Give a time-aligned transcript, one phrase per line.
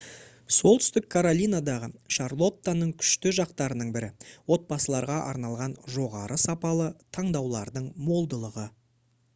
[0.55, 4.09] солтүстік каролинадағы шарлоттаның күшті жақтарының бірі
[4.57, 8.69] отбасыларға арналған жоғары сапалы таңдаулардың молдығы